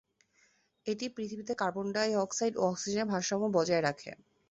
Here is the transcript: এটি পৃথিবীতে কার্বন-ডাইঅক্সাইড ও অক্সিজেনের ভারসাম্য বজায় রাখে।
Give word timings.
এটি 0.85 1.05
পৃথিবীতে 1.15 1.53
কার্বন-ডাইঅক্সাইড 1.61 2.53
ও 2.57 2.71
অক্সিজেনের 2.71 3.09
ভারসাম্য 3.11 3.45
বজায় 3.57 3.83
রাখে। 3.83 4.11